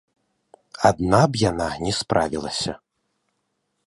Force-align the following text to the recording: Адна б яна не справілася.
Адна 0.89 1.19
б 1.33 1.41
яна 1.49 1.67
не 1.87 1.91
справілася. 1.99 2.73